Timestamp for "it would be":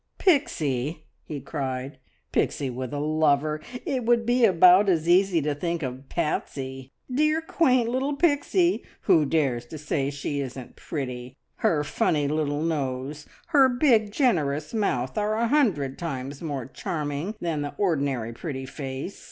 3.85-4.45